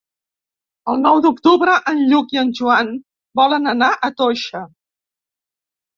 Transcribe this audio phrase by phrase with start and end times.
[0.93, 2.91] El nou d'octubre en Lluc i en Joan
[3.41, 4.67] volen anar a Toixa.